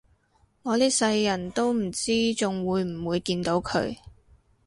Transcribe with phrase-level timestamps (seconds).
[0.63, 3.97] 我呢世人都唔知仲會唔會見到佢